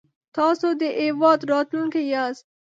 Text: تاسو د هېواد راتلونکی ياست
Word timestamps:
تاسو 0.35 0.67
د 0.81 0.83
هېواد 1.01 1.39
راتلونکی 1.51 2.03
ياست 2.13 2.45